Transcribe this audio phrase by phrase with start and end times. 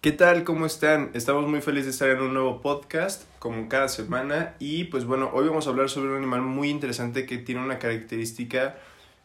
[0.00, 0.44] ¿Qué tal?
[0.44, 1.10] ¿Cómo están?
[1.12, 4.54] Estamos muy felices de estar en un nuevo podcast, como cada semana.
[4.58, 7.78] Y pues bueno, hoy vamos a hablar sobre un animal muy interesante que tiene una
[7.78, 8.78] característica,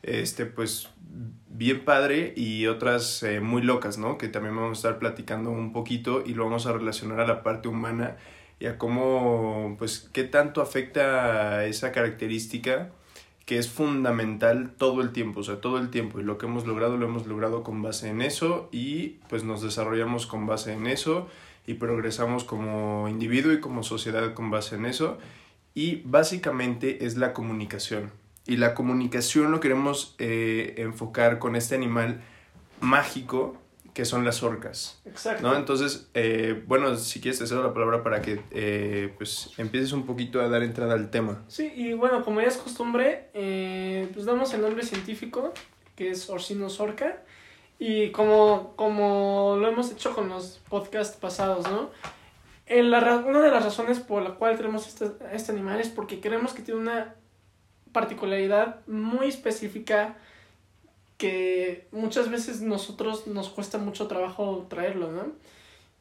[0.03, 0.89] este, pues,
[1.47, 4.17] bien padre y otras eh, muy locas, ¿no?
[4.17, 7.41] Que también vamos a estar platicando un poquito y lo vamos a relacionar a la
[7.41, 8.17] parte humana
[8.59, 12.91] y a cómo, pues, qué tanto afecta esa característica
[13.45, 16.19] que es fundamental todo el tiempo, o sea, todo el tiempo.
[16.19, 19.61] Y lo que hemos logrado lo hemos logrado con base en eso y pues nos
[19.61, 21.27] desarrollamos con base en eso
[21.67, 25.19] y progresamos como individuo y como sociedad con base en eso.
[25.75, 28.11] Y básicamente es la comunicación.
[28.47, 32.21] Y la comunicación lo queremos eh, enfocar con este animal
[32.79, 33.57] mágico
[33.95, 34.99] que son las orcas.
[35.05, 35.41] Exacto.
[35.41, 35.55] ¿no?
[35.55, 40.05] Entonces, eh, bueno, si quieres te cedo la palabra para que eh, pues empieces un
[40.05, 41.45] poquito a dar entrada al tema.
[41.47, 45.53] Sí, y bueno, como ya es costumbre, eh, pues damos el nombre científico,
[45.95, 47.23] que es Orcinus orca,
[47.79, 51.89] y como, como lo hemos hecho con los podcasts pasados, ¿no?
[52.65, 56.19] En la, una de las razones por la cual tenemos este, este animal es porque
[56.19, 57.15] creemos que tiene una
[57.93, 60.17] particularidad muy específica
[61.17, 65.31] que muchas veces nosotros nos cuesta mucho trabajo traerlo, ¿no?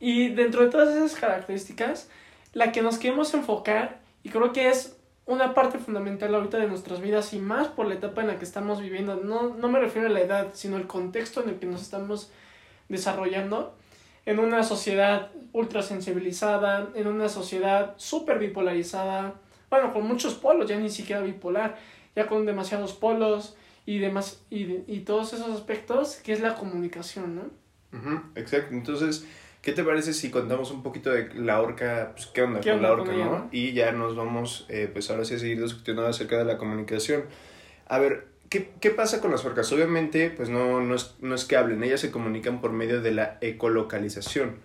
[0.01, 2.09] Y dentro de todas esas características,
[2.53, 7.01] la que nos queremos enfocar, y creo que es una parte fundamental ahorita de nuestras
[7.01, 10.09] vidas y más por la etapa en la que estamos viviendo, no, no me refiero
[10.09, 12.31] a la edad, sino el contexto en el que nos estamos
[12.89, 13.75] desarrollando,
[14.27, 19.35] en una sociedad ultra sensibilizada, en una sociedad súper bipolarizada,
[19.71, 21.77] bueno, con muchos polos, ya ni siquiera bipolar,
[22.15, 27.37] ya con demasiados polos, y demás, y, y todos esos aspectos, que es la comunicación,
[27.37, 27.65] ¿no?
[28.35, 29.27] exacto, entonces,
[29.63, 32.93] ¿qué te parece si contamos un poquito de la orca, pues qué onda con la
[32.93, 33.49] orca, ¿no?
[33.53, 37.25] Y ya nos vamos, eh, pues ahora sí a seguir discutiendo acerca de la comunicación.
[37.87, 39.71] A ver, ¿qué, ¿qué, pasa con las orcas?
[39.73, 43.13] Obviamente, pues no, no, es, no es que hablen, ellas se comunican por medio de
[43.13, 44.57] la ecolocalización.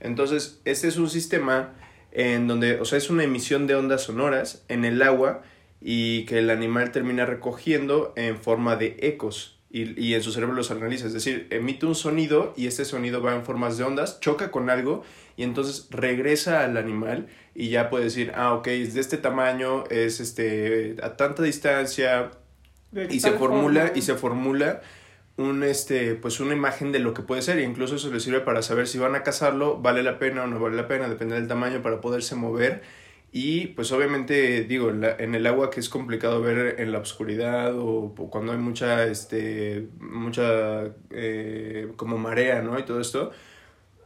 [0.00, 1.74] Entonces, este es un sistema
[2.12, 5.42] en donde, o sea, es una emisión de ondas sonoras en el agua
[5.80, 10.54] y que el animal termina recogiendo en forma de ecos y, y, en su cerebro
[10.54, 14.18] los analiza, es decir, emite un sonido y este sonido va en formas de ondas,
[14.18, 15.04] choca con algo
[15.36, 19.84] y entonces regresa al animal y ya puede decir, ah, ok, es de este tamaño,
[19.90, 22.30] es este, a tanta distancia
[23.10, 24.80] y se formula y se formula
[25.36, 27.58] un este pues una imagen de lo que puede ser.
[27.58, 30.46] E incluso eso le sirve para saber si van a cazarlo vale la pena o
[30.46, 32.82] no vale la pena depende del tamaño para poderse mover
[33.30, 38.14] y pues obviamente digo, en, el agua que es complicado ver en la oscuridad o,
[38.30, 42.78] cuando hay mucha, este, mucha eh, como marea, ¿no?
[42.78, 43.30] Y todo esto.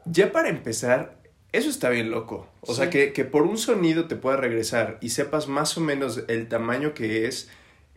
[0.04, 1.18] Ya para empezar,
[1.52, 2.48] eso está bien loco.
[2.62, 6.24] O sea, que, que por un sonido te pueda regresar y sepas más o menos
[6.26, 7.48] el tamaño que es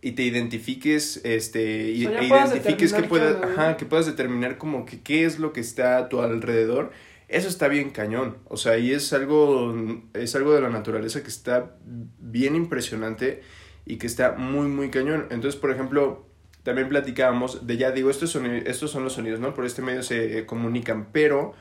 [0.01, 5.01] y te identifiques, este, y, e identifiques que puedas, ajá, que puedas determinar como que
[5.01, 6.91] qué es lo que está a tu alrededor
[7.27, 8.37] eso está bien cañón.
[8.45, 9.75] O sea, y es algo,
[10.13, 13.41] es algo de la naturaleza que está bien impresionante
[13.85, 15.27] y que está muy, muy cañón.
[15.29, 16.25] Entonces, por ejemplo,
[16.63, 19.53] también platicábamos de ya, digo, estos son, estos son los sonidos, ¿no?
[19.53, 21.53] Por este medio se comunican, pero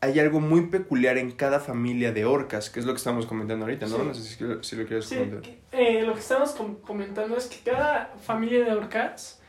[0.00, 3.64] hay algo muy peculiar en cada familia de orcas, que es lo que estamos comentando
[3.64, 4.04] ahorita, ¿no?
[4.04, 5.42] No sé si, si, lo quieres comentar.
[5.72, 6.50] Eh, lo que estamos
[6.82, 9.40] comentando es que cada familia de orcas,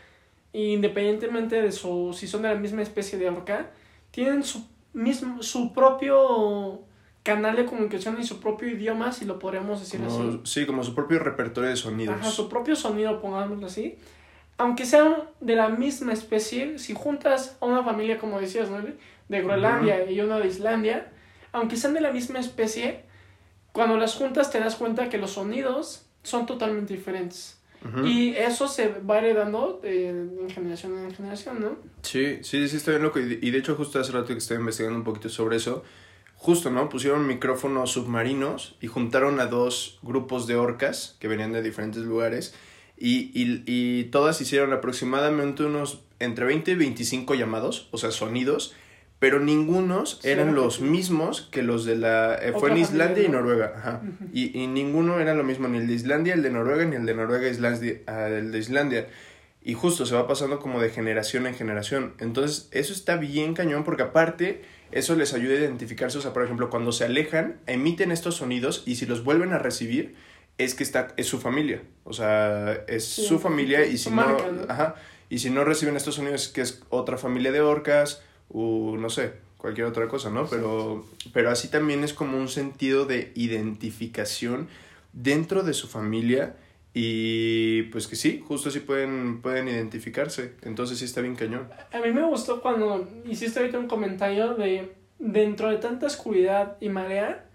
[0.53, 3.71] independientemente de su, si son de la misma especie de orca,
[4.11, 6.81] tienen su mismo, su propio
[7.23, 10.41] canal de comunicación y su propio idioma, si lo podríamos decir así.
[10.43, 12.15] Sí, como su propio repertorio de sonidos.
[12.19, 13.97] Ajá, su propio sonido, pongámoslo así.
[14.57, 18.77] Aunque sean de la misma especie, si juntas a una familia, como decías, ¿no?
[19.27, 21.11] de Groenlandia y una de Islandia,
[21.51, 23.03] aunque sean de la misma especie,
[23.71, 27.59] cuando las juntas te das cuenta que los sonidos son totalmente diferentes.
[28.03, 31.77] Y eso se va heredando de, generación en generación, ¿no?
[32.01, 33.19] Sí, sí, sí, está bien loco.
[33.19, 35.83] Y de hecho, justo hace rato que estoy investigando un poquito sobre eso,
[36.35, 36.89] justo, ¿no?
[36.89, 42.55] Pusieron micrófonos submarinos y juntaron a dos grupos de orcas que venían de diferentes lugares
[42.97, 48.73] y, y, y todas hicieron aproximadamente unos entre 20 y 25 llamados, o sea, sonidos,
[49.19, 52.35] pero ningunos eran los mismos que los de la...
[52.35, 54.01] Eh, fue en Islandia y Noruega, ajá.
[54.33, 57.05] y, y, ninguno era lo mismo, ni el de Islandia, el de Noruega, ni el
[57.05, 59.07] de Noruega, Islandia, ah, el de Islandia.
[59.63, 62.13] Y justo se va pasando como de generación en generación.
[62.19, 66.19] Entonces, eso está bien cañón porque aparte, eso les ayuda a identificarse.
[66.19, 69.57] O sea, por ejemplo, cuando se alejan, emiten estos sonidos y si los vuelven a
[69.57, 70.15] recibir,
[70.59, 71.81] es que está, es su familia.
[72.03, 74.37] O sea, es su familia y si no,
[74.69, 74.95] Ajá,
[75.29, 79.09] y si no reciben estos sonidos, es que es otra familia de orcas o no
[79.09, 80.47] sé, cualquier otra cosa, ¿no?
[80.47, 84.67] Pero, pero así también es como un sentido de identificación
[85.13, 86.55] dentro de su familia
[86.93, 90.53] y pues que sí, justo así pueden, pueden identificarse.
[90.61, 91.67] Entonces sí está bien cañón.
[91.91, 96.87] A mí me gustó cuando hiciste ahorita un comentario de, dentro de tanta oscuridad y
[96.87, 97.45] marea,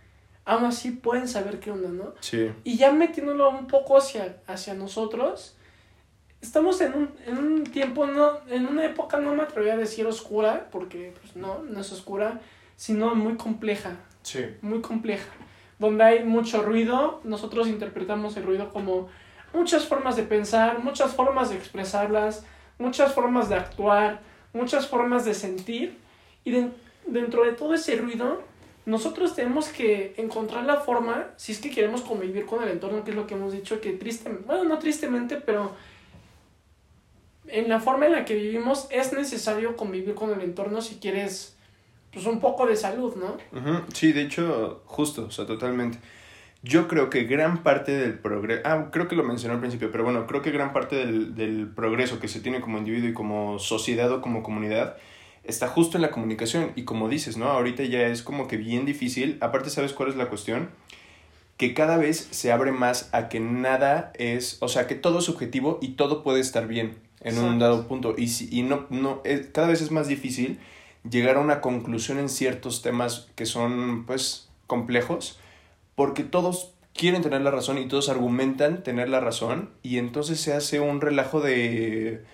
[0.45, 2.15] aún así pueden saber qué onda, ¿no?
[2.21, 2.51] Sí.
[2.65, 5.57] Y ya metiéndolo un poco hacia, hacia nosotros,
[6.41, 10.07] estamos en un, en un tiempo, no, en una época no me atrevería a decir
[10.07, 12.41] oscura, porque pues no, no es oscura,
[12.77, 13.97] sino muy compleja.
[14.23, 14.45] Sí.
[14.63, 15.31] Muy compleja.
[15.79, 19.09] Donde hay mucho ruido, nosotros interpretamos el ruido como
[19.53, 22.45] muchas formas de pensar, muchas formas de expresarlas,
[22.79, 24.21] muchas formas de actuar,
[24.53, 25.99] muchas formas de sentir.
[26.45, 26.53] Y
[27.07, 28.43] dentro de todo ese ruido,
[28.87, 33.11] nosotros tenemos que encontrar la forma, si es que queremos convivir con el entorno, que
[33.11, 35.73] es lo que hemos dicho, que tristemente, bueno, no tristemente, pero
[37.53, 41.57] en la forma en la que vivimos es necesario convivir con el entorno si quieres,
[42.13, 43.37] pues, un poco de salud, ¿no?
[43.93, 45.99] Sí, de hecho, justo, o sea, totalmente.
[46.63, 50.05] Yo creo que gran parte del progreso, ah, creo que lo mencioné al principio, pero
[50.05, 53.59] bueno, creo que gran parte del, del progreso que se tiene como individuo y como
[53.59, 54.97] sociedad o como comunidad
[55.43, 56.73] está justo en la comunicación.
[56.77, 57.47] Y como dices, ¿no?
[57.47, 59.39] Ahorita ya es como que bien difícil.
[59.41, 60.69] Aparte, ¿sabes cuál es la cuestión?
[61.57, 65.25] Que cada vez se abre más a que nada es, o sea, que todo es
[65.25, 68.15] subjetivo y todo puede estar bien en un dado punto.
[68.17, 69.23] Y, si, y no, no,
[69.53, 70.59] cada vez es más difícil
[71.09, 75.41] llegar a una conclusión en ciertos temas que son, pues, complejos
[76.01, 80.55] porque todos quieren tener la razón y todos argumentan tener la razón y entonces se
[80.55, 82.25] hace un relajo de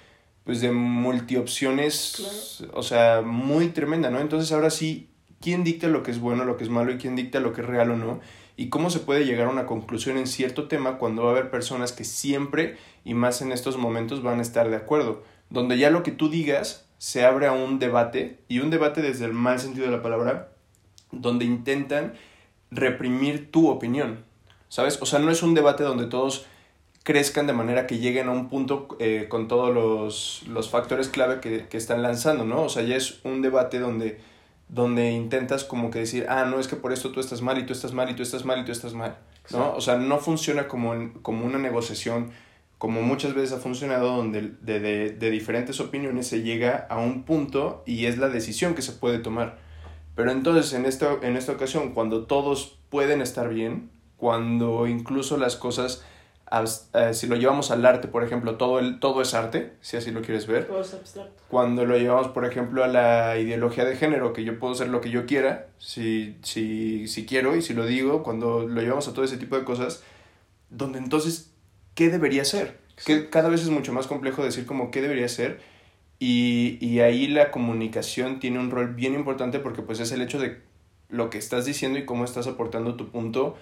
[0.45, 4.21] pues de multiopciones, o sea, muy tremenda, ¿no?
[4.21, 5.09] Entonces ahora sí,
[5.41, 7.63] ¿quién dicta lo que es bueno, lo que es malo y quién dicta lo que
[7.63, 8.21] es real o no?
[8.57, 11.51] Y cómo se puede llegar a una conclusión en cierto tema cuando va a haber
[11.51, 15.91] personas que siempre y más en estos momentos van a estar de acuerdo, donde ya
[15.91, 19.61] lo que tú digas se abre a un debate y un debate desde el mal
[19.61, 20.49] sentido de la palabra,
[21.13, 22.15] donde intentan
[22.71, 24.25] reprimir tu opinión,
[24.69, 25.01] ¿sabes?
[25.03, 26.47] O sea, no es un debate donde todos
[27.07, 31.41] crezcan de manera que lleguen a un punto eh, con todos los, los factores clave
[31.41, 32.63] que, que, están lanzando, ¿no?
[32.63, 34.19] O sea, ya es un debate donde,
[34.69, 37.67] donde intentas como que decir, ah, no, es que por esto tú estás mal y
[37.67, 39.19] tú estás mal y tú estás mal y tú estás mal,
[39.51, 39.75] ¿no?
[39.75, 42.33] O sea, no funciona como, como una negociación
[42.79, 47.23] como muchas veces ha funcionado, donde de, de, de diferentes opiniones se llega a un
[47.23, 49.59] punto y es la decisión que se puede tomar.
[50.15, 55.57] Pero entonces en esta, en esta ocasión, cuando todos pueden estar bien, cuando incluso las
[55.57, 56.05] cosas,
[56.95, 60.13] eh, si lo llevamos al arte, por ejemplo, todo, el, todo es arte, si así
[60.13, 60.67] lo quieres ver.
[60.67, 61.43] Todo es abstracto.
[61.49, 65.01] Cuando lo llevamos, por ejemplo, a la ideología de género, que yo puedo ser lo
[65.01, 69.13] que yo quiera, si, si, si quiero y si lo digo, cuando lo llevamos a
[69.13, 70.03] todo ese tipo de cosas,
[70.71, 71.51] donde entonces,
[71.95, 72.79] ¿qué debería ser?
[73.05, 75.61] Que cada vez es mucho más complejo decir como qué debería ser
[76.19, 80.39] y, y, ahí la comunicación tiene un rol bien importante porque pues es el hecho
[80.39, 80.63] de
[81.11, 83.57] lo que estás diciendo y cómo estás aportando tu punto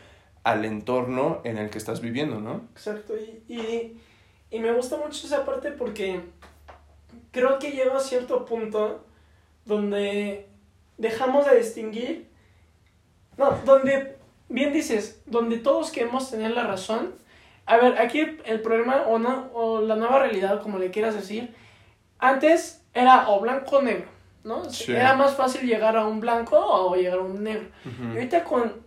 [0.45, 2.69] al entorno en el que estás viviendo, ¿no?
[2.73, 4.01] Exacto, y, y,
[4.51, 6.21] y me gusta mucho esa parte porque
[7.33, 9.05] creo que llega a cierto punto
[9.65, 10.47] donde
[10.99, 12.29] dejamos de distinguir,
[13.37, 14.17] no, donde,
[14.49, 17.15] bien dices, donde todos queremos tener la razón.
[17.67, 21.55] A ver, aquí el problema o, no, o la nueva realidad, como le quieras decir,
[22.19, 24.09] antes era o blanco o negro,
[24.45, 24.63] ¿no?
[24.89, 27.67] Era más fácil llegar a un blanco o llegar a un negro.
[28.13, 28.84] Y ahorita con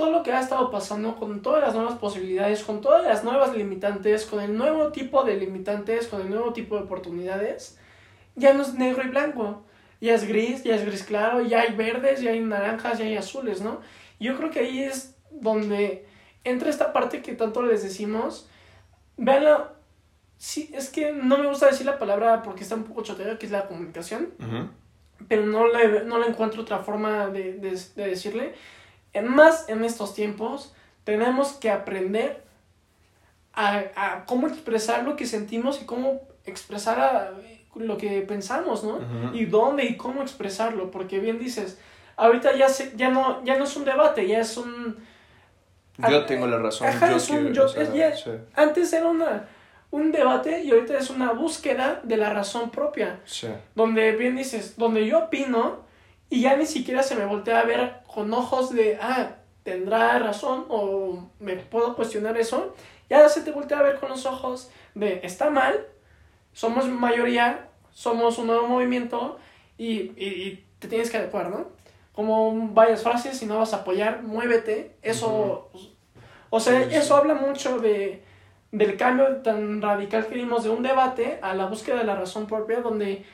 [0.00, 3.54] todo lo que ha estado pasando, con todas las nuevas posibilidades, con todas las nuevas
[3.54, 7.78] limitantes, con el nuevo tipo de limitantes, con el nuevo tipo de oportunidades,
[8.34, 9.62] ya no es negro y blanco.
[10.00, 13.16] Ya es gris, ya es gris claro, ya hay verdes, ya hay naranjas, ya hay
[13.16, 13.82] azules, ¿no?
[14.18, 16.06] Yo creo que ahí es donde
[16.44, 18.48] entra esta parte que tanto les decimos.
[19.18, 19.78] Veanlo
[20.38, 23.44] Sí, es que no me gusta decir la palabra porque está un poco choteada, que
[23.44, 24.30] es la comunicación.
[25.28, 28.54] Pero no le, no le encuentro otra forma de, de, de decirle.
[29.12, 30.74] En más en estos tiempos,
[31.04, 32.44] tenemos que aprender
[33.52, 37.34] a, a, cómo expresar lo que sentimos y cómo expresar
[37.74, 39.34] lo que pensamos, ¿no?
[39.34, 41.78] Y dónde y cómo expresarlo, porque bien dices,
[42.16, 44.96] ahorita ya, se, ya, no, ya no es un debate, ya es un...
[45.98, 46.88] Yo tengo la razón,
[47.52, 48.16] yo quiero...
[48.54, 49.48] Antes era una
[49.90, 53.20] un debate y ahorita es una búsqueda de la razón propia.
[53.24, 53.48] Sí.
[53.74, 55.80] Donde bien dices, donde yo opino
[56.28, 60.66] y ya ni siquiera se me voltea a ver con ojos de, ah, tendrá razón
[60.68, 62.74] o me puedo cuestionar eso.
[63.08, 65.86] Ya se te voltea a ver con los ojos de, está mal,
[66.52, 69.38] somos mayoría, somos un nuevo movimiento
[69.78, 71.68] y, y, te tienes que adecuar, ¿no?
[72.14, 74.96] Como varias frases, si no vas a apoyar, muévete.
[75.02, 75.70] Eso,
[76.48, 78.22] o sea, eso habla mucho de
[78.72, 82.46] del cambio tan radical que dimos de un debate a la búsqueda de la razón
[82.46, 83.24] propia, donde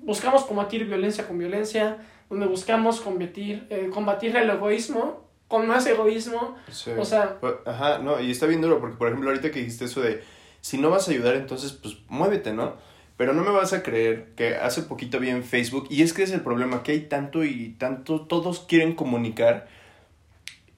[0.00, 1.98] buscamos combatir violencia con violencia,
[2.30, 6.56] donde buscamos combatir, eh, combatir el egoísmo con más egoísmo.
[6.98, 7.38] O sea...
[7.66, 10.22] Ajá, no, y está bien duro, porque por ejemplo ahorita que dijiste eso de,
[10.62, 12.74] si no vas a ayudar, entonces pues muévete, ¿no?
[13.18, 16.22] Pero no me vas a creer que hace poquito vi en Facebook, y es que
[16.22, 19.68] es el problema, que hay tanto y tanto, todos quieren comunicar.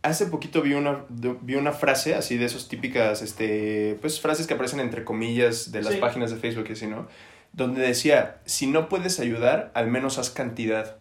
[0.02, 4.54] Hace poquito vi una, vi una frase así de esas típicas, este, pues frases que
[4.54, 7.06] aparecen entre comillas de las páginas de Facebook y así, ¿no?
[7.52, 10.98] Donde decía, si no puedes ayudar, al menos haz cantidad.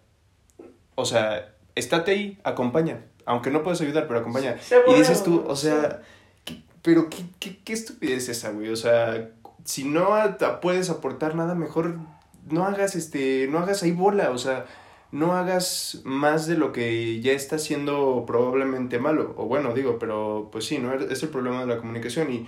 [0.96, 3.06] O sea, estate ahí, acompaña.
[3.26, 4.58] Aunque no puedes ayudar, pero acompaña.
[4.88, 6.02] y dices tú, o sea,
[6.82, 8.70] pero qué, qué, qué estupidez esa, güey.
[8.70, 9.30] O sea,
[9.64, 10.10] si no
[10.62, 11.98] puedes aportar nada, mejor
[12.50, 14.66] no hagas este, no hagas ahí bola, o sea,
[15.12, 19.34] no hagas más de lo que ya está siendo probablemente malo.
[19.38, 20.94] O bueno, digo, pero pues sí, ¿no?
[20.94, 22.48] Es el problema de la comunicación y,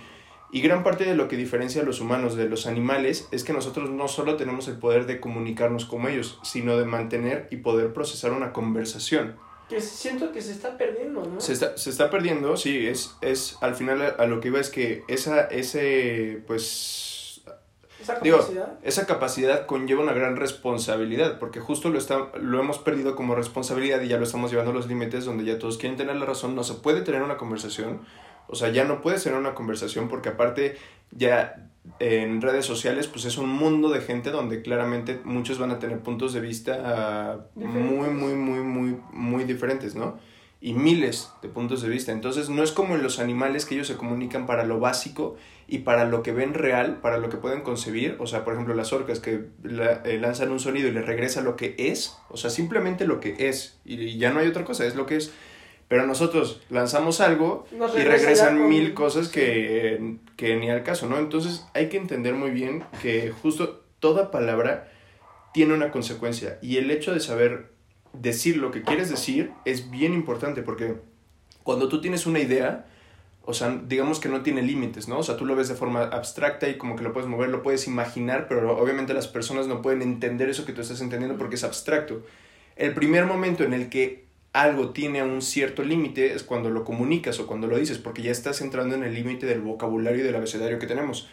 [0.56, 3.52] y gran parte de lo que diferencia a los humanos de los animales es que
[3.52, 7.92] nosotros no solo tenemos el poder de comunicarnos como ellos, sino de mantener y poder
[7.92, 9.36] procesar una conversación.
[9.68, 11.42] Que siento que se está perdiendo, ¿no?
[11.42, 14.62] Se está, se está perdiendo, sí, es, es al final a, a lo que iba
[14.62, 17.44] es que esa, ese, pues,
[18.02, 18.80] esa capacidad.
[18.82, 24.02] esa capacidad conlleva una gran responsabilidad, porque justo lo, está, lo hemos perdido como responsabilidad
[24.02, 26.56] y ya lo estamos llevando a los límites donde ya todos quieren tener la razón,
[26.56, 28.00] no se puede tener una conversación,
[28.48, 30.78] o sea, ya no puede ser una conversación porque aparte
[31.12, 35.80] ya en redes sociales pues es un mundo de gente donde claramente muchos van a
[35.80, 40.18] tener puntos de vista muy, muy, muy, muy, muy diferentes, ¿no?
[40.66, 42.12] y miles de puntos de vista.
[42.12, 45.36] Entonces no es como en los animales que ellos se comunican para lo básico
[45.68, 48.18] y para lo que ven real, para lo que pueden concebir.
[48.20, 51.56] O sea, por ejemplo, las orcas que eh, lanzan un sonido y le regresa lo
[51.56, 52.18] que es.
[52.30, 53.80] O sea, simplemente lo que es.
[53.86, 55.32] Y, ya no hay otra cosa, es lo que es.
[55.88, 61.20] Pero nosotros lanzamos algo y regresan mil cosas que, que ni al caso, ¿no?
[61.20, 64.92] Entonces hay que entender muy bien que justo toda palabra
[65.54, 66.58] tiene una consecuencia.
[66.62, 67.72] Y el hecho de saber
[68.14, 70.96] decir lo que quieres decir es bien importante porque
[71.64, 72.86] cuando tú tienes una idea,
[73.44, 75.20] o sea, digamos que no tiene límites, ¿no?
[75.20, 77.64] O sea, tú lo ves de forma abstracta y como que lo puedes mover, lo
[77.64, 81.56] puedes imaginar, pero obviamente las personas no pueden entender eso que tú estás entendiendo porque
[81.56, 82.24] es abstracto.
[82.76, 84.25] El primer momento en el que
[84.56, 88.32] algo tiene un cierto límite es cuando lo comunicas o cuando lo dices, porque ya
[88.32, 91.28] estás entrando en el límite del vocabulario y del abecedario que tenemos.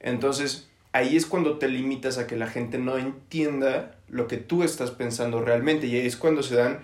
[0.00, 4.64] Entonces, ahí es cuando te limitas a que la gente no entienda lo que tú
[4.64, 6.80] estás pensando realmente y ahí es cuando se dan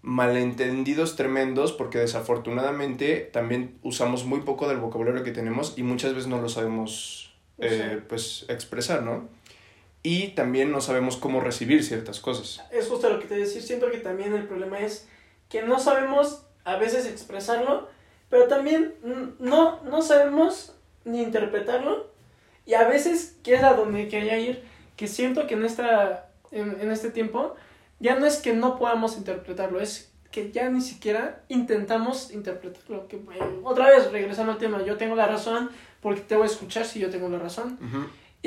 [0.00, 6.28] malentendidos tremendos porque desafortunadamente también usamos muy poco del vocabulario que tenemos y muchas veces
[6.28, 9.28] no lo sabemos eh, pues expresar, ¿no?
[10.06, 12.64] Y también no sabemos cómo recibir ciertas cosas.
[12.70, 15.08] Es justo lo que te decía, siento que también el problema es
[15.48, 17.88] que no sabemos a veces expresarlo,
[18.30, 18.94] pero también
[19.40, 22.08] no, no sabemos ni interpretarlo
[22.66, 24.62] y a veces, que es a donde quería ir,
[24.96, 27.56] que siento que en, esta, en, en este tiempo
[27.98, 33.08] ya no es que no podamos interpretarlo, es que ya ni siquiera intentamos interpretarlo.
[33.08, 35.70] Que, eh, otra vez, regresando al tema, yo tengo la razón
[36.00, 37.76] porque te voy a escuchar si yo tengo la razón.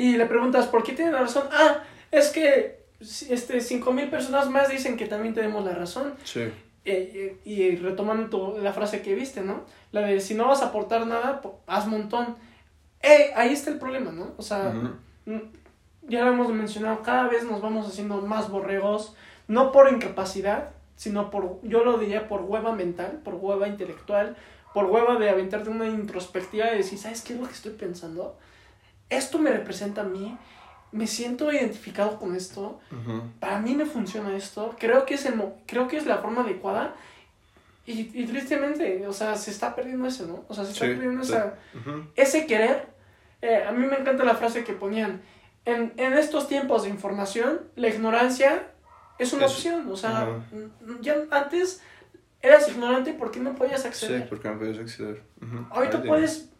[0.00, 1.46] Y le preguntas, ¿por qué tiene la razón?
[1.52, 6.14] Ah, es que este, cinco mil personas más dicen que también tenemos la razón.
[6.24, 6.40] Sí.
[6.40, 6.54] Eh,
[6.86, 9.66] eh, y retomando la frase que viste, ¿no?
[9.92, 12.34] La de si no vas a aportar nada, haz montón.
[13.02, 14.32] Eh, ahí está el problema, ¿no?
[14.38, 14.72] O sea,
[16.08, 19.14] ya lo hemos mencionado, cada vez nos vamos haciendo más borregos,
[19.48, 24.34] no por incapacidad, sino por, yo lo diría por hueva mental, por hueva intelectual,
[24.72, 28.38] por hueva de aventarte una introspectiva y decir, ¿sabes qué es lo que estoy pensando?
[29.10, 30.36] Esto me representa a mí,
[30.92, 32.80] me siento identificado con esto,
[33.38, 36.94] para mí me funciona esto, creo que es, el, creo que es la forma adecuada
[37.86, 40.44] y, y, tristemente, o sea, se está perdiendo eso, ¿no?
[40.48, 41.54] O sea, se está perdiendo esa,
[42.14, 42.86] ese querer.
[43.42, 45.22] Eh, a mí me encanta la frase que ponían,
[45.64, 48.68] en, en estos tiempos de información, la ignorancia
[49.18, 49.90] es una opción.
[49.90, 50.40] O sea,
[51.00, 51.82] ya antes
[52.42, 54.22] eras ignorante porque no podías acceder.
[54.22, 55.22] Sí, porque no podías acceder.
[55.70, 56.50] Ahorita puedes,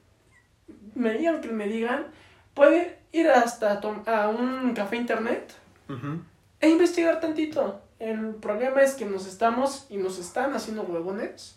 [0.94, 2.06] me digan que me digan,
[2.60, 5.54] puede ir hasta a un café internet
[6.60, 7.80] e investigar tantito.
[7.98, 11.56] El problema es que nos estamos y nos están haciendo huevones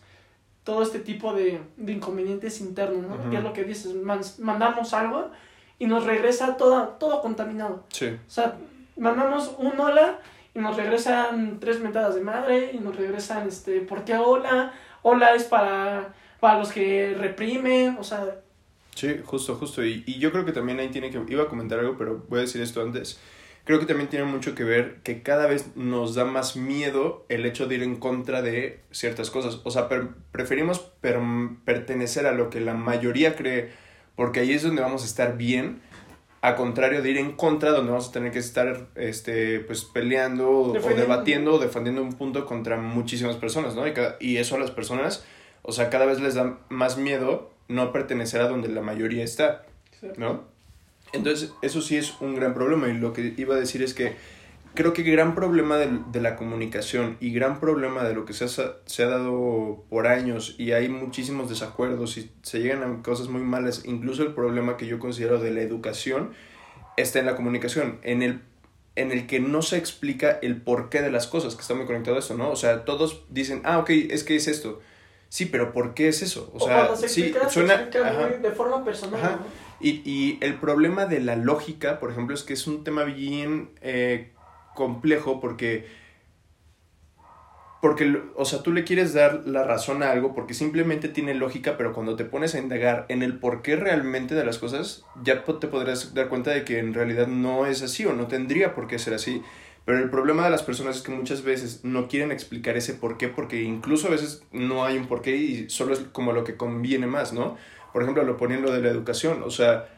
[0.63, 3.29] todo este tipo de, de inconvenientes internos, ¿no?
[3.29, 3.93] Que es lo que dices,
[4.39, 5.29] mandamos algo
[5.77, 7.83] y nos regresa todo, todo contaminado.
[7.89, 8.07] Sí.
[8.25, 8.55] O sea,
[8.95, 10.19] mandamos un hola
[10.55, 14.71] y nos regresan tres mentadas de madre y nos regresan, este, ¿por qué hola?
[15.01, 18.37] Hola es para, para los que reprimen, o sea...
[18.95, 19.83] Sí, justo, justo.
[19.85, 21.21] Y, y yo creo que también ahí tiene que...
[21.27, 23.19] Iba a comentar algo, pero voy a decir esto antes
[23.65, 27.45] creo que también tiene mucho que ver que cada vez nos da más miedo el
[27.45, 29.61] hecho de ir en contra de ciertas cosas.
[29.63, 29.87] O sea,
[30.31, 30.79] preferimos
[31.65, 33.71] pertenecer a lo que la mayoría cree,
[34.15, 35.81] porque ahí es donde vamos a estar bien,
[36.41, 40.49] a contrario de ir en contra, donde vamos a tener que estar este, pues, peleando
[40.49, 43.87] o debatiendo o defendiendo un punto contra muchísimas personas, ¿no?
[43.87, 45.25] Y, y eso a las personas,
[45.61, 49.65] o sea, cada vez les da más miedo no pertenecer a donde la mayoría está,
[50.17, 50.43] ¿no?
[51.11, 54.15] Entonces, eso sí es un gran problema y lo que iba a decir es que
[54.73, 58.45] creo que gran problema de, de la comunicación y gran problema de lo que se
[58.45, 63.27] ha, se ha dado por años y hay muchísimos desacuerdos y se llegan a cosas
[63.27, 66.31] muy malas, incluso el problema que yo considero de la educación
[66.97, 68.41] está en la comunicación, en el
[68.95, 72.15] en el que no se explica el porqué de las cosas, que está muy conectado
[72.15, 72.51] a eso, ¿no?
[72.51, 74.81] O sea, todos dicen, ah, ok, es que es esto.
[75.33, 76.51] Sí, pero ¿por qué es eso?
[76.53, 79.39] O, sea, sí, suena de forma personal.
[79.79, 83.71] Y, y, el problema de la lógica, por ejemplo, es que es un tema bien
[83.81, 84.29] eh,
[84.75, 85.87] complejo porque
[87.81, 91.77] porque, o sea, tú le quieres dar la razón a algo porque simplemente tiene lógica,
[91.77, 95.67] pero cuando te pones a indagar en el porqué realmente de las cosas, ya te
[95.67, 98.99] podrás dar cuenta de que en realidad no es así o no tendría por qué
[98.99, 99.41] ser así.
[99.85, 103.27] Pero el problema de las personas es que muchas veces no quieren explicar ese porqué
[103.27, 107.05] porque incluso a veces no hay un porqué y solo es como lo que conviene
[107.05, 107.57] más, ¿no?
[107.91, 109.89] Por ejemplo, lo ponen lo de la educación, o sea,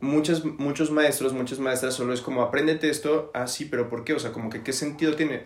[0.00, 4.14] muchos, muchos maestros, muchas maestras solo es como, apréndete esto, ah, sí, pero ¿por qué?
[4.14, 5.44] O sea, como que qué sentido tiene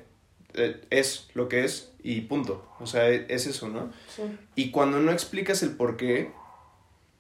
[0.54, 2.66] eh, es lo que es y punto.
[2.80, 3.92] O sea, e, es eso, ¿no?
[4.14, 4.22] Sí.
[4.54, 6.32] Y cuando no explicas el por qué,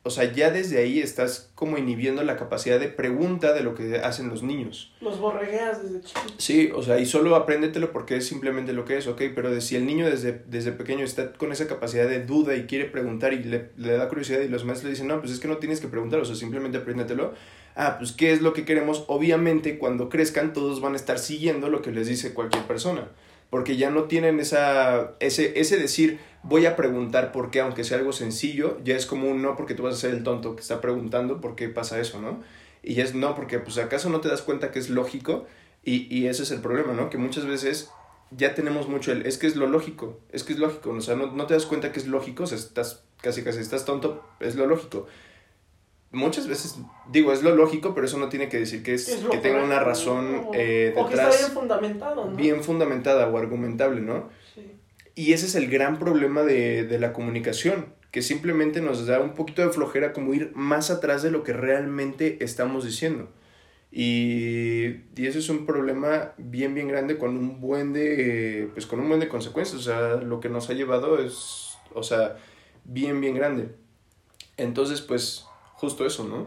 [0.08, 3.98] o sea, ya desde ahí estás como inhibiendo la capacidad de pregunta de lo que
[3.98, 4.90] hacen los niños.
[5.02, 6.20] Los borregueas desde chico.
[6.38, 9.60] Sí, o sea, y solo apréndetelo porque es simplemente lo que es, ok, pero de,
[9.60, 13.34] si el niño desde, desde pequeño está con esa capacidad de duda y quiere preguntar
[13.34, 15.58] y le, le da curiosidad y los maestros le dicen, no, pues es que no
[15.58, 17.34] tienes que preguntar, o sea, simplemente apréndetelo.
[17.76, 19.04] Ah, pues ¿qué es lo que queremos?
[19.08, 23.08] Obviamente cuando crezcan todos van a estar siguiendo lo que les dice cualquier persona
[23.50, 27.98] porque ya no tienen esa, ese, ese decir, voy a preguntar por qué, aunque sea
[27.98, 30.62] algo sencillo, ya es como un no porque tú vas a ser el tonto que
[30.62, 32.42] está preguntando por qué pasa eso, ¿no?
[32.82, 35.46] Y ya es no porque pues acaso no te das cuenta que es lógico
[35.84, 37.10] y, y ese es el problema, ¿no?
[37.10, 37.90] Que muchas veces
[38.30, 41.16] ya tenemos mucho el, es que es lo lógico, es que es lógico, o sea,
[41.16, 44.22] no, no te das cuenta que es lógico, o sea, estás casi casi estás tonto,
[44.40, 45.06] es lo lógico
[46.10, 46.78] muchas veces
[47.10, 49.78] digo es lo lógico pero eso no tiene que decir que es, que tenga una
[49.78, 52.36] razón eh, detrás o que está bien fundamentado ¿no?
[52.36, 54.72] bien fundamentada o argumentable no sí.
[55.14, 59.34] y ese es el gran problema de, de, la comunicación que simplemente nos da un
[59.34, 63.30] poquito de flojera como ir más atrás de lo que realmente estamos diciendo.
[63.90, 69.00] Y, y eso es un problema bien bien grande con un buen de pues con
[69.00, 69.80] un buen de consecuencias.
[69.80, 72.36] O sea lo que nos ha llevado es o sea
[72.84, 73.70] bien bien grande.
[74.56, 75.46] Entonces pues
[75.78, 76.46] justo eso, ¿no?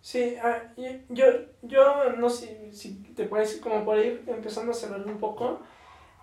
[0.00, 0.62] Sí, ah,
[1.10, 1.26] yo,
[1.62, 5.60] yo no sé si te puedes como por ir empezando a cerrar un poco.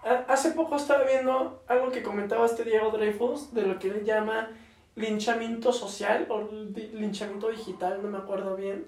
[0.04, 4.04] Ah, hace poco estaba viendo algo que comentaba este Diego Dreyfus de lo que él
[4.04, 4.50] llama
[4.96, 6.50] linchamiento social o
[6.94, 8.86] linchamiento digital, no me acuerdo bien.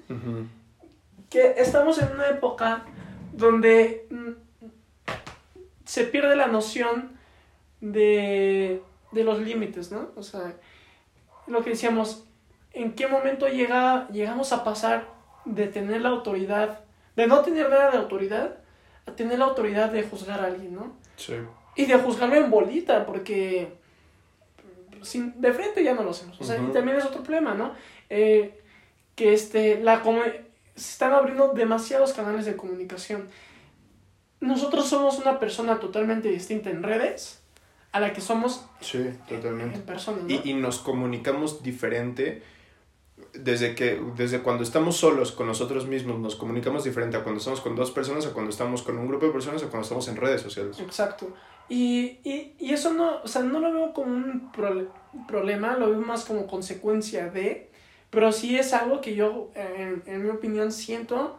[1.29, 2.83] Que estamos en una época
[3.31, 4.31] donde mm,
[5.85, 7.11] se pierde la noción
[7.79, 10.09] de, de los límites, ¿no?
[10.17, 10.57] O sea,
[11.47, 12.25] lo que decíamos,
[12.73, 15.07] en qué momento llega, llegamos a pasar
[15.45, 16.79] de tener la autoridad,
[17.15, 18.57] de no tener nada de autoridad,
[19.05, 20.93] a tener la autoridad de juzgar a alguien, ¿no?
[21.15, 21.33] Sí.
[21.75, 23.73] Y de juzgarlo en bolita, porque
[25.01, 26.39] sin, de frente ya no lo hacemos.
[26.39, 27.73] O sea, y también es otro problema, ¿no?
[28.09, 28.59] Eh,
[29.15, 33.27] que este, la, se están abriendo demasiados canales de comunicación.
[34.39, 37.41] Nosotros somos una persona totalmente distinta en redes
[37.91, 39.75] a la que somos sí, totalmente.
[39.75, 40.19] en persona.
[40.23, 40.29] ¿no?
[40.29, 42.41] Y, y nos comunicamos diferente
[43.33, 47.61] desde que desde cuando estamos solos con nosotros mismos nos comunicamos diferente a cuando estamos
[47.61, 50.15] con dos personas o cuando estamos con un grupo de personas o cuando estamos en
[50.15, 50.79] redes sociales.
[50.79, 51.33] Exacto.
[51.69, 54.51] Y, y, y eso no, o sea, no lo veo como un
[55.27, 57.69] problema, lo veo más como consecuencia de,
[58.09, 61.37] pero sí es algo que yo, en, en mi opinión, siento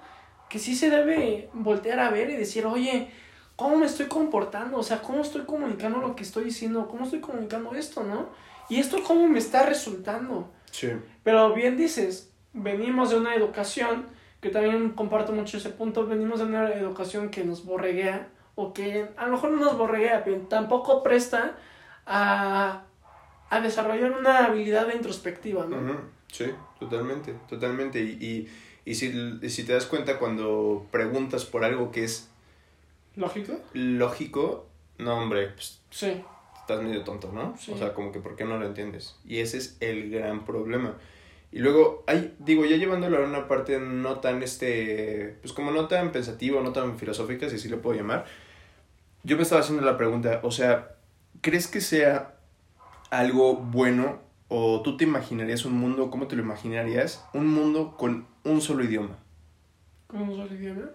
[0.49, 3.11] que sí se debe voltear a ver y decir, oye,
[3.57, 4.79] ¿cómo me estoy comportando?
[4.79, 6.89] O sea, ¿cómo estoy comunicando lo que estoy diciendo?
[6.89, 8.31] ¿Cómo estoy comunicando esto, no?
[8.69, 10.51] Y esto, ¿cómo me está resultando?
[10.71, 10.89] Sí.
[11.23, 14.07] Pero bien dices, venimos de una educación,
[14.41, 19.09] que también comparto mucho ese punto, venimos de una educación que nos borreguea, o que
[19.17, 21.57] a lo mejor no nos borreguea, pero tampoco presta
[22.07, 22.83] a,
[23.51, 25.97] a desarrollar una habilidad de introspectiva, ¿no?
[26.31, 26.47] Sí,
[26.81, 28.01] totalmente, totalmente.
[28.01, 32.29] Y, y, y, si, y si te das cuenta cuando preguntas por algo que es...
[33.15, 33.61] ¿Lógico?
[33.75, 34.67] Lógico,
[34.99, 36.23] no, hombre, pues, sí
[36.63, 37.55] estás medio tonto, ¿no?
[37.73, 39.17] O sea, como que ¿por qué no lo entiendes?
[39.25, 40.95] Y ese es el gran problema.
[41.51, 45.87] Y luego, hay, digo, ya llevándolo a una parte no tan, este, pues como no
[45.87, 48.25] tan pensativa, no tan filosófica, si así lo puedo llamar,
[49.23, 50.97] yo me estaba haciendo la pregunta, o sea,
[51.43, 52.37] ¿crees que sea
[53.11, 57.25] algo bueno o tú te imaginarías un mundo, cómo te lo imaginarías?
[57.35, 59.19] Un mundo con un solo idioma.
[60.07, 60.91] ¿Con un solo idioma?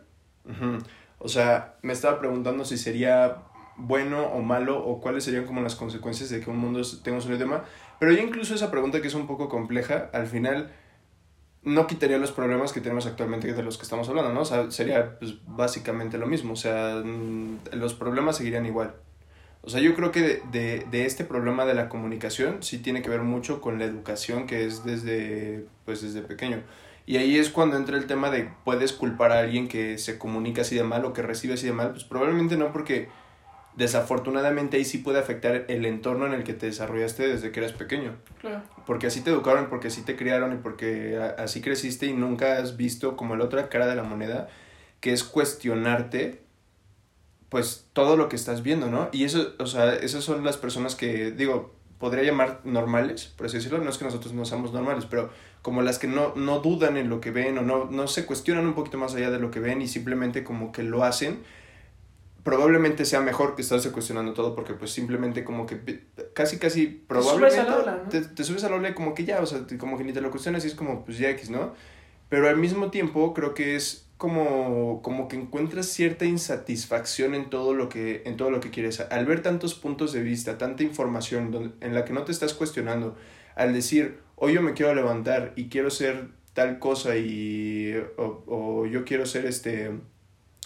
[1.19, 3.43] O sea, me estaba preguntando si sería
[3.77, 7.21] bueno o malo o cuáles serían como las consecuencias de que un mundo tenga un
[7.21, 7.63] solo idioma.
[7.99, 10.71] Pero ya incluso esa pregunta que es un poco compleja, al final
[11.63, 14.45] no quitaría los problemas que tenemos actualmente de los que estamos hablando, ¿no?
[14.71, 18.95] Sería pues, básicamente lo mismo, o sea, mm, los problemas seguirían igual.
[19.61, 23.09] O sea, yo creo que de, de, este problema de la comunicación sí tiene que
[23.09, 26.63] ver mucho con la educación que es desde, pues, desde pequeño.
[27.05, 30.61] Y ahí es cuando entra el tema de puedes culpar a alguien que se comunica
[30.61, 31.91] así de mal o que recibe así de mal.
[31.91, 33.09] Pues probablemente no porque
[33.77, 37.73] desafortunadamente ahí sí puede afectar el entorno en el que te desarrollaste desde que eras
[37.73, 38.15] pequeño.
[38.41, 38.63] Claro.
[38.87, 42.75] Porque así te educaron, porque así te criaron y porque así creciste y nunca has
[42.75, 44.49] visto como la otra cara de la moneda,
[44.99, 46.41] que es cuestionarte
[47.49, 49.09] pues todo lo que estás viendo, ¿no?
[49.13, 53.57] Y eso, o sea, esas son las personas que, digo, podría llamar normales, por así
[53.57, 55.29] decirlo, no es que nosotros no seamos normales, pero
[55.61, 58.65] como las que no, no dudan en lo que ven o no, no se cuestionan
[58.65, 61.43] un poquito más allá de lo que ven y simplemente como que lo hacen
[62.47, 67.62] probablemente sea mejor que estarse cuestionando todo porque pues simplemente como que casi casi probablemente
[68.10, 70.31] te, te, subes al ola como que ya, o sea, como que ni te lo
[70.31, 71.73] cuestionas y es como pues ya X, ¿no?
[72.29, 77.73] Pero al mismo tiempo creo que es como, como que encuentras cierta insatisfacción en todo
[77.73, 81.75] lo que en todo lo que quieres al ver tantos puntos de vista tanta información
[81.81, 83.17] en la que no te estás cuestionando
[83.55, 88.86] al decir hoy yo me quiero levantar y quiero ser tal cosa y o, o
[88.86, 89.91] yo quiero ser este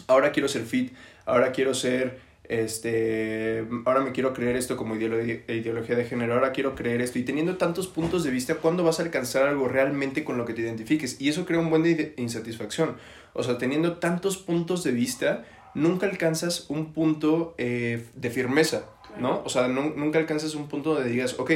[0.05, 0.93] ahora quiero ser fit
[1.31, 6.75] ahora quiero ser, este, ahora me quiero creer esto como ideología de género, ahora quiero
[6.75, 7.19] creer esto.
[7.19, 10.53] Y teniendo tantos puntos de vista, ¿cuándo vas a alcanzar algo realmente con lo que
[10.53, 11.19] te identifiques?
[11.19, 12.95] Y eso crea un buen de insatisfacción.
[13.33, 18.85] O sea, teniendo tantos puntos de vista, nunca alcanzas un punto eh, de firmeza,
[19.17, 19.41] ¿no?
[19.45, 21.51] O sea, nunca alcanzas un punto donde digas, ok,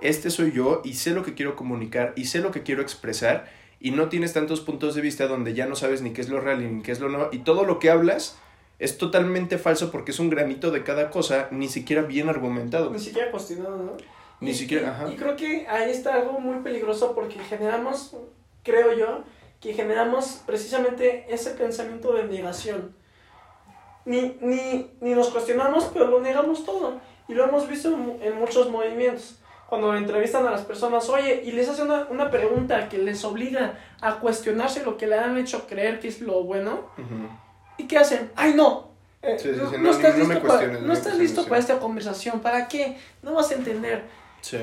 [0.00, 3.50] este soy yo y sé lo que quiero comunicar y sé lo que quiero expresar
[3.80, 6.40] y no tienes tantos puntos de vista donde ya no sabes ni qué es lo
[6.40, 8.38] real ni qué es lo no y todo lo que hablas
[8.78, 12.90] es totalmente falso porque es un granito de cada cosa, ni siquiera bien argumentado.
[12.90, 13.96] Ni siquiera cuestionado, ¿no?
[14.40, 15.10] Ni siquiera, ajá.
[15.10, 18.16] Y creo que ahí está algo muy peligroso porque generamos,
[18.62, 19.24] creo yo,
[19.60, 22.94] que generamos precisamente ese pensamiento de negación.
[24.04, 27.00] Ni, ni, ni nos cuestionamos, pero lo negamos todo.
[27.26, 27.88] Y lo hemos visto
[28.22, 29.40] en, muchos movimientos.
[29.68, 33.78] Cuando entrevistan a las personas, oye, y les hacen una, una, pregunta que les obliga
[34.00, 36.88] a cuestionarse lo que le han hecho creer que es lo bueno.
[37.78, 38.30] ¿Y qué hacen?
[38.36, 38.88] ¡Ay, no!
[39.22, 42.40] no, estás listo, para, no estás listo para esta conversación.
[42.40, 42.96] ¿Para qué?
[43.22, 44.04] No vas a entender.
[44.40, 44.58] Sí.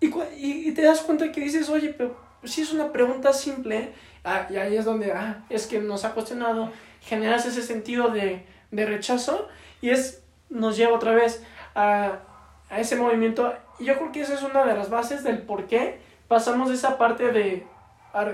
[0.00, 3.92] Y, y, te das cuenta que dices, oye, pero si es una pregunta simple,
[4.24, 6.70] ah, y ahí es donde, ah, es que nos ha cuestionado,
[7.00, 9.48] generas ese sentido de, de rechazo
[9.80, 11.42] y es, nos lleva otra vez
[11.74, 12.20] a,
[12.68, 13.54] a ese movimiento.
[13.78, 16.74] Y yo creo que esa es una de las bases del por qué pasamos de
[16.74, 17.66] esa parte de,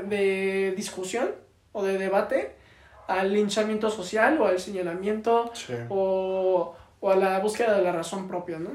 [0.06, 1.30] de discusión
[1.72, 2.62] o de debate
[3.06, 5.52] al linchamiento social o al señalamiento
[5.88, 8.70] o, o, a la búsqueda de la razón propia, ¿no?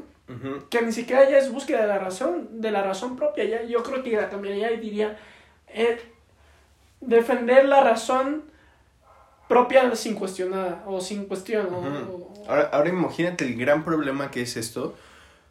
[0.70, 3.82] Que ni siquiera ya es búsqueda de la razón, de la razón propia, ya, yo
[3.82, 5.18] creo que la cambiaría y diría
[5.70, 6.02] eh,
[7.00, 8.44] defender la razón
[9.48, 11.68] propia sin cuestionar o sin cuestión.
[12.48, 14.96] ahora, ahora imagínate el gran problema que es esto,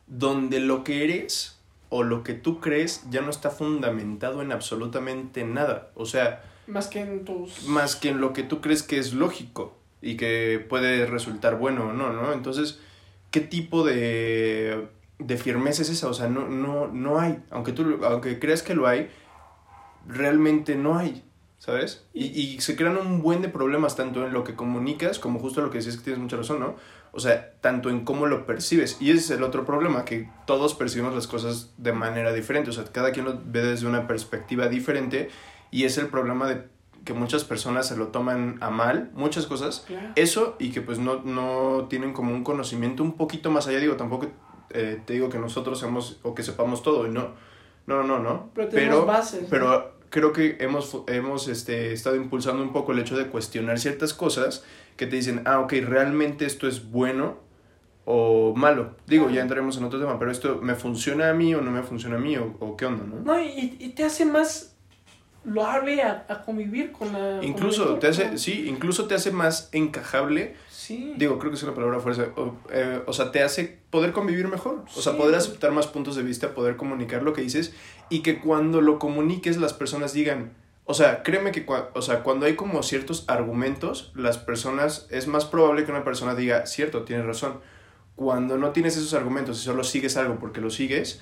[0.06, 1.58] donde lo que eres
[1.88, 5.88] o lo que tú crees ya no está fundamentado en absolutamente nada.
[5.94, 7.64] O sea, más que en tus...
[7.68, 11.88] Más que en lo que tú crees que es lógico y que puede resultar bueno
[11.88, 12.32] o no, ¿no?
[12.32, 12.80] Entonces,
[13.30, 16.08] ¿qué tipo de, de firmeza es esa?
[16.08, 17.42] O sea, no, no, no hay.
[17.50, 19.08] Aunque tú aunque creas que lo hay,
[20.06, 21.22] realmente no hay.
[21.58, 22.04] ¿Sabes?
[22.12, 25.62] Y, y se crean un buen de problemas tanto en lo que comunicas como justo
[25.62, 26.76] lo que decías que tienes mucha razón, ¿no?
[27.12, 28.98] O sea, tanto en cómo lo percibes.
[29.00, 32.68] Y ese es el otro problema, que todos percibimos las cosas de manera diferente.
[32.68, 35.30] O sea, cada quien lo ve desde una perspectiva diferente
[35.70, 36.64] y es el problema de
[37.06, 39.86] que muchas personas se lo toman a mal, muchas cosas.
[40.16, 43.78] Eso y que pues no, no tienen como un conocimiento un poquito más allá.
[43.78, 44.26] Digo, tampoco
[44.70, 47.30] eh, te digo que nosotros seamos o que sepamos todo, y no.
[47.86, 48.50] No, no, no.
[48.54, 53.16] Pero, pero, bases, pero creo que hemos, hemos este, estado impulsando un poco el hecho
[53.16, 54.64] de cuestionar ciertas cosas
[54.96, 57.36] que te dicen, ah, ok, realmente esto es bueno
[58.04, 58.96] o malo.
[59.06, 61.84] Digo, ya entraremos en otro tema, pero esto me funciona a mí o no me
[61.84, 63.20] funciona a mí o, o qué onda, ¿no?
[63.20, 64.75] No, y, y te hace más
[65.46, 67.42] lo abre a, a, convivir con la...
[67.42, 70.56] Incluso te hace, sí, incluso te hace más encajable.
[70.68, 71.14] Sí.
[71.16, 72.26] Digo, creo que es una palabra fuerza.
[72.36, 74.84] O, eh, o sea, te hace poder convivir mejor.
[74.96, 77.72] O sea, poder aceptar más puntos de vista, poder comunicar lo que dices
[78.10, 80.52] y que cuando lo comuniques las personas digan...
[80.84, 85.44] O sea, créeme que o sea, cuando hay como ciertos argumentos, las personas, es más
[85.44, 87.60] probable que una persona diga, cierto, tienes razón.
[88.14, 91.20] Cuando no tienes esos argumentos y solo sigues algo porque lo sigues,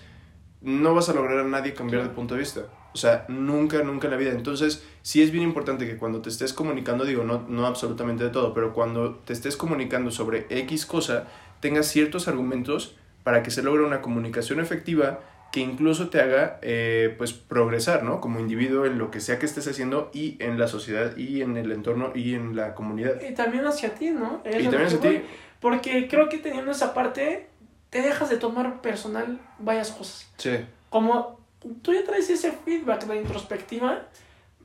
[0.65, 2.63] no vas a lograr a nadie cambiar de punto de vista.
[2.93, 4.31] O sea, nunca, nunca en la vida.
[4.31, 8.31] Entonces, sí es bien importante que cuando te estés comunicando, digo, no, no absolutamente de
[8.31, 11.27] todo, pero cuando te estés comunicando sobre X cosa,
[11.61, 15.21] tengas ciertos argumentos para que se logre una comunicación efectiva
[15.55, 18.21] que incluso te haga eh, pues progresar, ¿no?
[18.21, 21.57] Como individuo en lo que sea que estés haciendo y en la sociedad y en
[21.57, 23.21] el entorno y en la comunidad.
[23.23, 24.43] Y también hacia ti, ¿no?
[24.45, 25.23] y también hacia ti.
[25.61, 27.47] Porque creo que teniendo esa parte,
[27.95, 30.29] te dejas de tomar personal varias cosas.
[30.37, 30.67] Sí.
[30.91, 31.41] Como
[31.81, 34.03] tú ya traes ese feedback de introspectiva,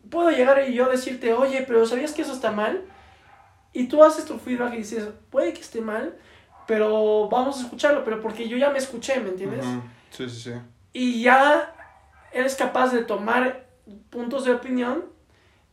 [0.09, 2.83] puedo llegar y yo decirte, oye, pero ¿sabías que eso está mal?
[3.71, 6.17] Y tú haces tu feedback y dices, puede que esté mal,
[6.67, 9.63] pero vamos a escucharlo, pero porque yo ya me escuché, ¿me entiendes?
[10.09, 10.53] Sí, sí, sí
[10.93, 11.73] y ya
[12.31, 13.67] eres capaz de tomar
[14.09, 15.05] puntos de opinión,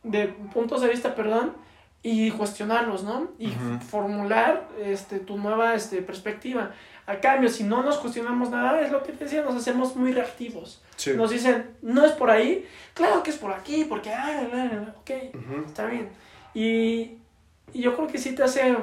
[0.03, 1.55] de puntos de vista, perdón,
[2.03, 3.31] y cuestionarlos, ¿no?
[3.37, 3.51] Y
[3.89, 6.71] formular este, tu nueva este, perspectiva.
[7.07, 10.11] A cambio, si no nos cuestionamos nada, es lo que te decía, nos hacemos muy
[10.11, 10.81] reactivos.
[11.15, 15.11] Nos dicen, no es por ahí, claro que es por aquí, porque, ah, ok,
[15.65, 16.09] está bien.
[16.53, 17.17] Y,
[17.73, 18.75] y, yo creo que sí te hace,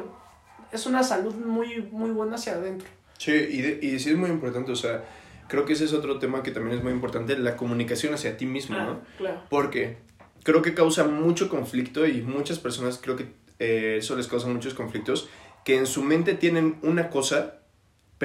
[0.73, 2.89] es una salud muy, muy buena hacia adentro.
[3.19, 5.05] Sí, y, y sí es muy importante, o sea,
[5.49, 8.47] creo que ese es otro tema que también es muy importante, la comunicación hacia ti
[8.47, 8.91] mismo, ¿no?
[8.91, 9.43] Ah, claro.
[9.51, 9.99] Porque
[10.45, 13.27] creo que causa mucho conflicto y muchas personas creo que
[13.59, 15.29] eh, eso les causa muchos conflictos,
[15.65, 17.61] que en su mente tienen una cosa,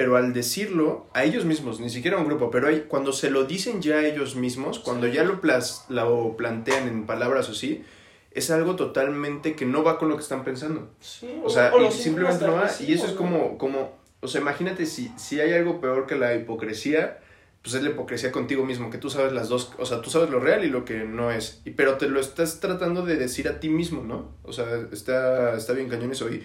[0.00, 3.30] pero al decirlo a ellos mismos, ni siquiera a un grupo, pero hay, cuando se
[3.30, 7.52] lo dicen ya a ellos mismos, cuando ya lo, plas, lo plantean en palabras o
[7.52, 7.84] así,
[8.30, 10.88] es algo totalmente que no va con lo que están pensando.
[11.00, 12.70] Sí, o sea, simplemente no va.
[12.80, 16.34] Y eso es como, como o sea, imagínate si, si hay algo peor que la
[16.34, 17.18] hipocresía,
[17.60, 20.30] pues es la hipocresía contigo mismo, que tú sabes las dos, o sea, tú sabes
[20.30, 23.48] lo real y lo que no es, y, pero te lo estás tratando de decir
[23.48, 24.32] a ti mismo, ¿no?
[24.44, 26.30] O sea, está, está bien cañón eso.
[26.30, 26.42] Y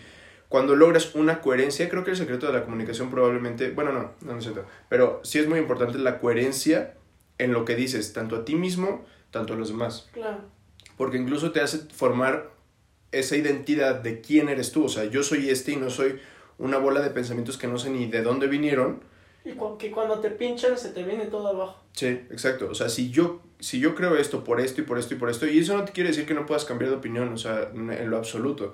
[0.56, 4.32] cuando logras una coherencia, creo que el secreto de la comunicación probablemente, bueno, no, no,
[4.32, 6.94] no es cierto, pero sí es muy importante la coherencia
[7.38, 10.08] en lo que dices, tanto a ti mismo, tanto a los demás.
[10.13, 10.38] Claro.
[10.96, 12.52] Porque incluso te hace formar
[13.12, 16.22] esa identidad de quién eres tú, o sea, yo soy este y no soy
[16.58, 19.04] una bola de pensamientos que no sé ni de dónde vinieron.
[19.44, 21.84] Y que cuando te pinchan se te viene todo abajo.
[21.91, 22.70] Sí, exacto.
[22.72, 25.30] O sea, si yo, si yo creo esto por esto y por esto y por
[25.30, 27.72] esto, y eso no te quiere decir que no puedas cambiar de opinión, o sea,
[27.74, 28.74] en lo absoluto.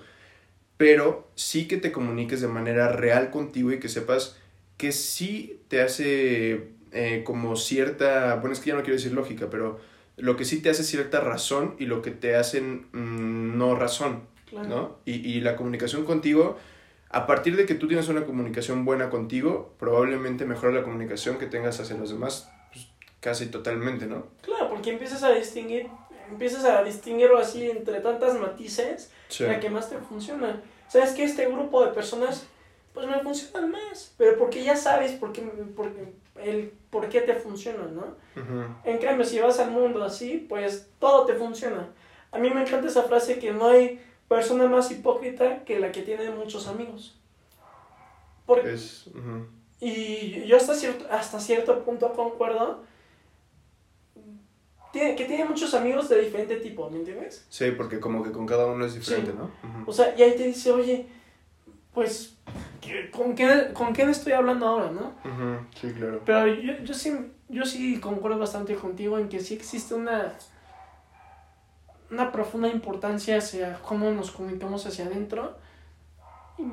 [0.81, 4.35] Pero sí que te comuniques de manera real contigo y que sepas
[4.77, 9.51] que sí te hace eh, como cierta, bueno, es que ya no quiero decir lógica,
[9.51, 9.79] pero
[10.17, 14.23] lo que sí te hace cierta razón y lo que te hacen mm, no razón,
[14.51, 14.97] ¿no?
[15.05, 16.57] Y, y la comunicación contigo
[17.11, 21.45] a partir de que tú tienes una comunicación buena contigo, probablemente mejora la comunicación que
[21.45, 22.87] tengas hacia los demás pues,
[23.19, 24.25] casi totalmente, ¿no?
[24.41, 25.89] Claro, porque empiezas a distinguir,
[26.31, 30.61] empiezas a distinguirlo así entre tantas matices, la que más te funciona.
[30.87, 32.47] Sabes que este grupo de personas,
[32.93, 35.91] pues me funcionan más, pero porque ya sabes por qué, por,
[36.41, 38.15] el, por qué te funciona, ¿no?
[38.83, 41.89] En cambio, si vas al mundo así, pues todo te funciona.
[42.31, 46.01] A mí me encanta esa frase que no hay persona más hipócrita que la que
[46.01, 47.17] tiene muchos amigos.
[48.45, 48.77] Porque,
[49.79, 52.83] Y yo hasta cierto, hasta cierto punto concuerdo
[54.91, 57.45] tiene, que tiene muchos amigos de diferente tipo, ¿me entiendes?
[57.49, 59.49] Sí, porque como que con cada uno es diferente, ¿no?
[59.85, 61.07] O sea, y ahí te dice, oye,
[61.93, 62.35] pues,
[63.11, 65.13] ¿con, qué, ¿con quién estoy hablando ahora, no?
[65.79, 66.21] Sí, claro.
[66.25, 67.13] Pero yo, yo, sí,
[67.49, 70.33] yo sí concuerdo bastante contigo en que sí existe una
[72.11, 75.57] una profunda importancia hacia cómo nos comunicamos hacia adentro.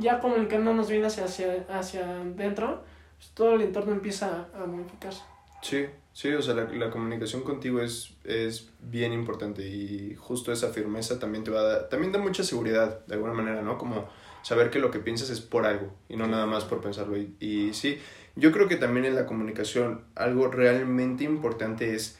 [0.00, 2.82] Ya comunicándonos bien hacia, hacia, hacia adentro,
[3.16, 5.22] pues todo el entorno empieza a, modificarse.
[5.62, 5.86] Sí,
[6.18, 11.20] sí, o sea, la, la, comunicación contigo es, es bien importante y justo esa firmeza
[11.20, 13.78] también te va a dar, también da mucha seguridad, de alguna manera, ¿no?
[13.78, 14.08] Como
[14.42, 17.16] saber que lo que piensas es por algo y no nada más por pensarlo.
[17.16, 18.00] Y, y sí,
[18.34, 22.18] yo creo que también en la comunicación algo realmente importante es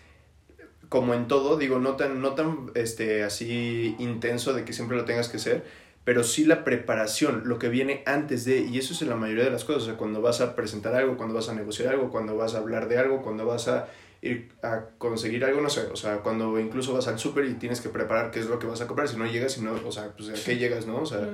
[0.89, 5.07] como en todo, digo, no tan, no tan este, así intenso de que siempre lo
[5.07, 5.65] tengas que ser,
[6.09, 9.45] pero sí la preparación, lo que viene antes de, y eso es en la mayoría
[9.45, 12.09] de las cosas, o sea, cuando vas a presentar algo, cuando vas a negociar algo,
[12.09, 13.89] cuando vas a hablar de algo, cuando vas a
[14.23, 17.83] ir a conseguir algo, no sé, o sea, cuando incluso vas al súper y tienes
[17.83, 19.93] que preparar qué es lo que vas a comprar, si no llegas, y no, o
[19.93, 21.03] sea, pues a qué llegas, ¿no?
[21.03, 21.29] O sea,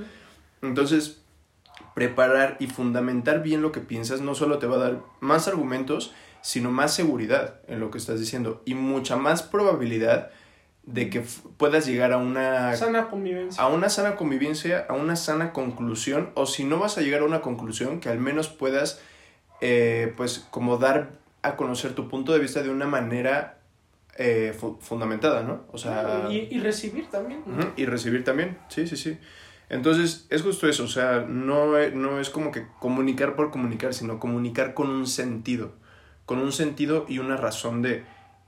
[0.61, 1.21] entonces,
[1.95, 6.13] preparar y fundamentar bien lo que piensas no solo te va a dar más argumentos,
[6.43, 10.33] sino más seguridad en lo que estás diciendo y mucha más probabilidad
[10.87, 11.25] de que
[11.57, 13.62] puedas llegar a una sana convivencia.
[13.62, 17.25] A una sana convivencia, a una sana conclusión, o si no vas a llegar a
[17.25, 19.01] una conclusión, que al menos puedas,
[19.61, 23.59] eh, pues, como dar a conocer tu punto de vista de una manera
[24.16, 25.64] eh, fundamentada, ¿no?
[25.73, 26.29] O sea...
[26.31, 27.42] Y, recibir también.
[27.77, 29.18] y recibir también, sí, sí, sí.
[29.70, 34.20] Entonces, es justo eso, o sea, no, no es como que comunicar por comunicar, sino
[34.20, 35.73] comunicar con un sentido
[36.27, 38.05] con un sentido y una razón de...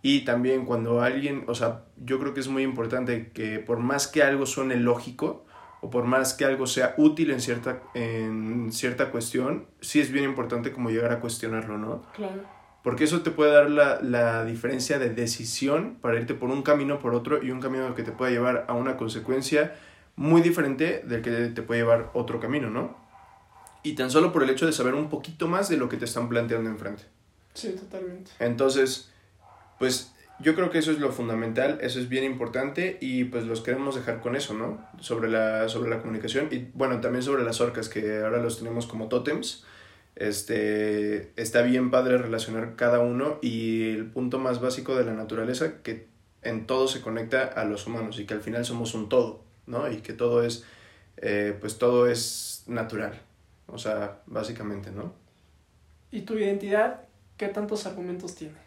[0.06, 4.06] Y también cuando alguien, o sea, yo creo que es muy importante que por más
[4.06, 5.44] que algo suene lógico
[5.80, 10.24] o por más que algo sea útil en cierta, en cierta cuestión, sí es bien
[10.24, 12.02] importante como llegar a cuestionarlo, ¿no?
[12.14, 12.40] Claro.
[12.84, 17.00] porque eso te puede dar la, la diferencia de decisión para irte por un camino
[17.00, 19.74] por otro y un camino que te pueda llevar a una consecuencia
[20.14, 22.96] muy diferente del que te puede llevar otro camino, ¿no?
[23.82, 26.04] Y tan solo por el hecho de saber un poquito más de lo que te
[26.04, 27.02] están planteando enfrente.
[27.54, 28.30] Sí, totalmente.
[28.38, 29.10] Entonces,
[29.78, 33.62] pues yo creo que eso es lo fundamental, eso es bien importante y pues los
[33.62, 34.84] queremos dejar con eso, ¿no?
[35.00, 38.86] Sobre la, sobre la comunicación y bueno, también sobre las orcas que ahora los tenemos
[38.86, 39.64] como tótems.
[40.14, 45.82] Este, está bien padre relacionar cada uno y el punto más básico de la naturaleza
[45.82, 46.06] que
[46.42, 49.90] en todo se conecta a los humanos y que al final somos un todo, ¿no?
[49.90, 50.64] Y que todo es,
[51.16, 53.20] eh, pues todo es natural,
[53.66, 55.12] o sea, básicamente, ¿no?
[56.10, 57.02] ¿Y tu identidad
[57.36, 58.65] qué tantos argumentos tiene?